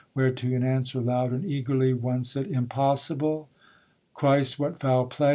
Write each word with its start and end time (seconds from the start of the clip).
Whereto 0.15 0.47
in 0.47 0.63
answer 0.63 0.99
loud 0.99 1.31
and 1.31 1.45
eagerly, 1.45 1.93
One 1.93 2.23
said: 2.23 2.47
Impossible? 2.47 3.49
Christ, 4.15 4.57
what 4.57 4.79
foul 4.79 5.05
play! 5.05 5.29